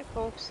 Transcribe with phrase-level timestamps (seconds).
[0.00, 0.50] Hi Folks.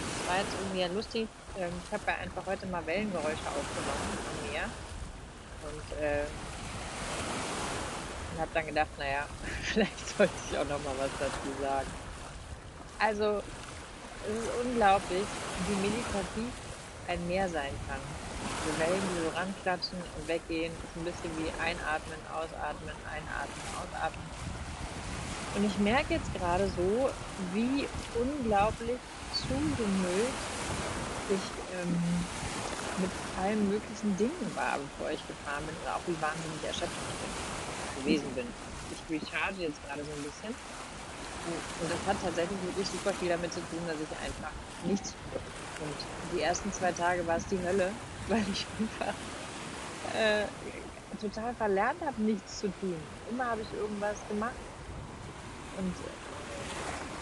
[0.00, 1.28] Das war jetzt irgendwie ja lustig.
[1.58, 4.64] Ähm, ich habe ja einfach heute mal Wellengeräusche aufgenommen am Meer.
[5.68, 6.24] Und, äh,
[8.40, 9.26] habe dann gedacht, naja,
[9.62, 11.90] vielleicht sollte ich auch noch mal was dazu sagen.
[12.98, 13.42] Also,
[14.24, 15.26] es ist unglaublich,
[15.68, 16.48] wie meditativ
[17.08, 18.00] ein Meer sein kann.
[18.64, 24.57] Die Wellen, die so ranklatschen und weggehen, ist ein bisschen wie einatmen, ausatmen, einatmen, ausatmen.
[25.58, 27.10] Und ich merke jetzt gerade so,
[27.52, 27.84] wie
[28.14, 28.96] unglaublich
[29.34, 30.38] zugemüllt
[31.30, 31.98] ich ähm,
[33.02, 33.10] mit
[33.42, 38.04] allen möglichen Dingen war, bevor ich gefahren bin, oder auch wie wahnsinnig erschöpft ich bin,
[38.04, 38.46] gewesen bin.
[38.94, 40.54] Ich recharge jetzt gerade so ein bisschen.
[41.82, 44.54] Und das hat tatsächlich wirklich super viel damit zu tun, dass ich einfach
[44.86, 45.14] nichts.
[45.82, 47.90] Und die ersten zwei Tage war es die Hölle,
[48.28, 49.14] weil ich einfach
[50.14, 50.46] äh,
[51.20, 52.94] total verlernt habe, nichts zu tun.
[53.28, 54.54] Immer habe ich irgendwas gemacht.
[55.78, 55.94] Und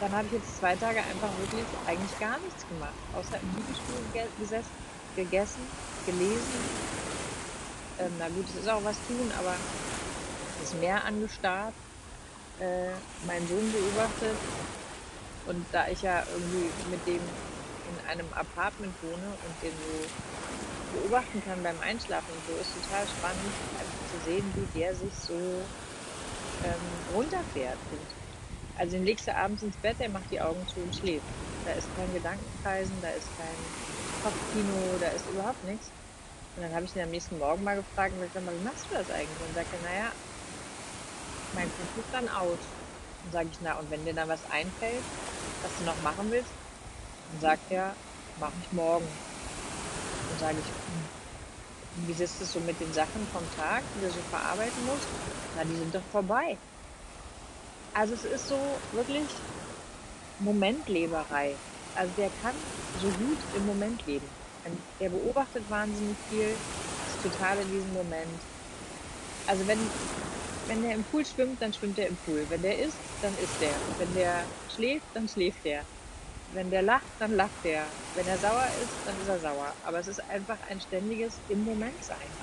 [0.00, 4.28] dann habe ich jetzt zwei Tage einfach wirklich eigentlich gar nichts gemacht, außer im Videospiel
[4.38, 4.70] gesessen,
[5.14, 5.60] gegessen,
[6.06, 6.60] gelesen.
[7.98, 9.54] Ähm, na gut, es ist auch was tun, aber
[10.60, 11.74] das Meer angestarrt,
[12.60, 12.92] äh,
[13.26, 14.36] meinen Sohn beobachtet.
[15.46, 21.42] Und da ich ja irgendwie mit dem in einem Apartment wohne und den so beobachten
[21.44, 25.34] kann beim Einschlafen und so, ist total spannend, einfach zu sehen, wie der sich so
[26.64, 27.78] ähm, runterfährt.
[27.92, 28.25] Und
[28.78, 31.26] also den legst du abends ins Bett, der macht die Augen zu und schläft.
[31.64, 33.56] Da ist kein Gedankenkreisen, da ist kein
[34.22, 35.90] Kopfkino, da ist überhaupt nichts.
[36.56, 38.94] Und dann habe ich ihn am nächsten Morgen mal gefragt und gesagt, wie machst du
[38.94, 39.40] das eigentlich?
[39.40, 40.12] Und sagte, naja,
[41.52, 42.58] mein Kopf ist dann aus.
[43.24, 45.04] Und sage ich, na, und wenn dir dann was einfällt,
[45.62, 46.52] was du noch machen willst,
[47.26, 47.98] dann sagt er,
[48.36, 49.06] mache ich morgen.
[50.28, 51.10] Und sage ich, hm,
[51.92, 55.08] wie siehst du so mit den Sachen vom Tag, die du so verarbeiten musst?
[55.54, 56.60] Na, die sind doch vorbei.
[57.96, 59.44] Also es ist so wirklich
[60.38, 61.62] Momentleberei.
[61.94, 64.36] Also der kann so gut im Moment leben.
[64.98, 66.62] Er beobachtet wahnsinnig viel,
[67.04, 68.46] ist total in diesem Moment.
[69.46, 69.94] Also wenn,
[70.66, 72.48] wenn der im Pool schwimmt, dann schwimmt er im Pool.
[72.50, 73.84] Wenn der isst, dann isst er.
[73.96, 75.86] Wenn der schläft, dann schläft er.
[76.46, 77.98] Wenn der lacht, dann lacht er.
[78.12, 79.76] Wenn er sauer ist, dann ist er sauer.
[79.82, 82.38] Aber es ist einfach ein ständiges im Moment sein.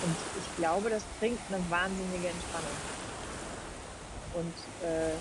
[0.00, 2.84] Und ich glaube, das bringt eine wahnsinnige Entspannung.
[4.36, 5.12] Und äh,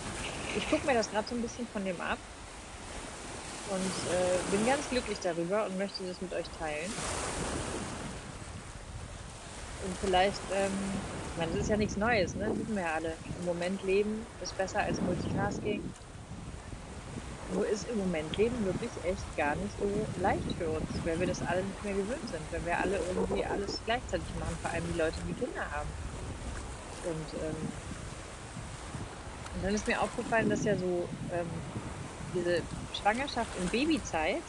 [0.57, 2.17] ich gucke mir das gerade so ein bisschen von dem ab
[3.69, 6.91] und äh, bin ganz glücklich darüber und möchte das mit euch teilen.
[9.85, 10.71] Und vielleicht, ähm,
[11.31, 12.47] ich meine, das ist ja nichts Neues, ne?
[12.49, 13.13] Das wissen wir ja alle.
[13.39, 15.81] Im Moment leben ist besser als Multitasking.
[17.53, 19.87] Nur ist im Moment leben wirklich echt gar nicht so
[20.21, 23.45] leicht für uns, weil wir das alle nicht mehr gewöhnt sind, wenn wir alle irgendwie
[23.45, 25.87] alles gleichzeitig machen, vor allem die Leute, die Kinder haben.
[27.05, 27.55] Und ähm,
[29.55, 31.47] und dann ist mir aufgefallen, dass ja so ähm,
[32.33, 32.61] diese
[32.93, 34.41] Schwangerschaft und Babyzeit,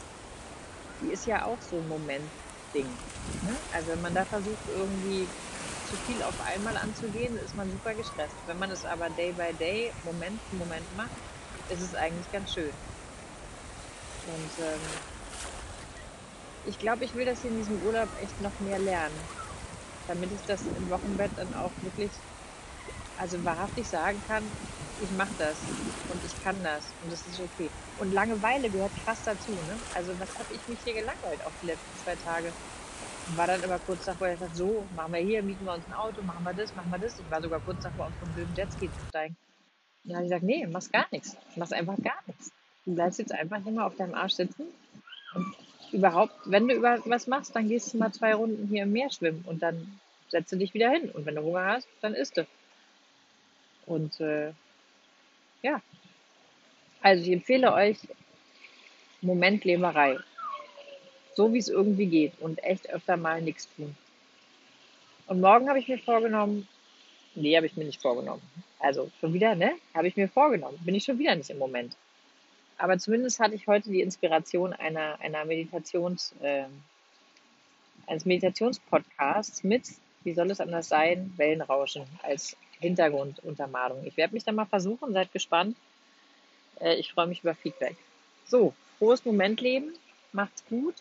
[1.01, 2.85] die ist ja auch so ein Moment-Ding.
[2.85, 3.55] Ne?
[3.73, 5.27] Also wenn man da versucht, irgendwie
[5.89, 8.35] zu viel auf einmal anzugehen, ist man super gestresst.
[8.45, 11.09] Wenn man es aber Day by Day, Moment für Moment macht,
[11.69, 12.71] ist es eigentlich ganz schön.
[14.27, 14.79] Und ähm,
[16.65, 19.15] ich glaube, ich will das in diesem Urlaub echt noch mehr lernen,
[20.09, 22.11] damit ich das im Wochenbett dann auch wirklich,
[23.17, 24.43] also wahrhaftig sagen kann,
[25.01, 25.57] ich mache das
[26.11, 27.69] und ich kann das und das ist okay.
[27.99, 29.51] Und Langeweile gehört krass dazu.
[29.51, 29.77] Ne?
[29.95, 32.51] Also was habe ich mich hier gelangweilt auf die letzten zwei Tage?
[33.35, 35.93] War dann immer kurz davor, ich dachte, so, machen wir hier, mieten wir uns ein
[35.93, 37.19] Auto, machen wir das, machen wir das.
[37.19, 39.35] Ich war sogar kurz davor, auf so einen blöden Jetski zu steigen.
[40.09, 41.35] Habe ich gesagt, nee, machst gar nichts.
[41.57, 42.51] Machst einfach gar nichts.
[42.85, 44.67] Du bleibst jetzt einfach immer auf deinem Arsch sitzen.
[45.33, 45.53] Und
[45.91, 49.09] überhaupt, wenn du über was machst, dann gehst du mal zwei Runden hier im Meer
[49.09, 51.09] schwimmen und dann setzt du dich wieder hin.
[51.11, 52.47] Und wenn du Hunger hast, dann isst du.
[53.85, 54.53] Und äh,
[55.61, 55.81] ja,
[57.01, 57.97] also ich empfehle euch
[59.21, 60.17] Momentleberei.
[61.35, 63.95] So wie es irgendwie geht und echt öfter mal nichts tun.
[65.27, 66.67] Und morgen habe ich mir vorgenommen,
[67.35, 68.41] nee, habe ich mir nicht vorgenommen.
[68.79, 69.73] Also schon wieder, ne?
[69.93, 70.79] Habe ich mir vorgenommen.
[70.83, 71.95] Bin ich schon wieder nicht im Moment.
[72.77, 76.65] Aber zumindest hatte ich heute die Inspiration einer, einer Meditations, äh,
[78.05, 79.83] eines Meditationspodcasts mit,
[80.23, 84.05] wie soll es anders sein, Wellenrauschen als Hintergrunduntermalung.
[84.05, 85.75] Ich werde mich da mal versuchen, seid gespannt.
[86.79, 87.95] Äh, ich freue mich über Feedback.
[88.45, 89.93] So, frohes Momentleben,
[90.31, 90.95] macht's gut.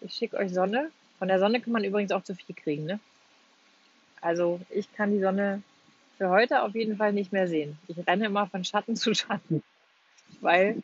[0.00, 0.90] Ich schicke euch Sonne.
[1.18, 3.00] Von der Sonne kann man übrigens auch zu viel kriegen, ne?
[4.20, 5.62] Also ich kann die Sonne
[6.16, 7.78] für heute auf jeden Fall nicht mehr sehen.
[7.86, 9.62] Ich renne immer von Schatten zu Schatten,
[10.40, 10.82] weil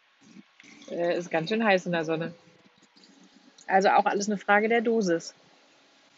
[0.91, 2.35] äh, ganz schön heiß in der Sonne.
[3.67, 5.35] Also auch alles eine Frage der Dosis.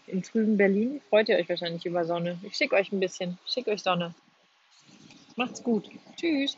[0.06, 2.38] Im trüben Berlin freut ihr euch wahrscheinlich über Sonne.
[2.42, 3.38] Ich schicke euch ein bisschen.
[3.44, 4.14] Ich schicke euch Sonne.
[5.34, 5.88] Macht's gut.
[6.16, 6.56] Tschüss.